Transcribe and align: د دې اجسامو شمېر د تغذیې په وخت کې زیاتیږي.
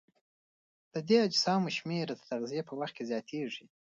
د 0.93 0.95
دې 1.07 1.17
اجسامو 1.27 1.69
شمېر 1.77 2.05
د 2.09 2.21
تغذیې 2.29 2.61
په 2.65 2.73
وخت 2.79 2.93
کې 2.95 3.03
زیاتیږي. 3.11 3.65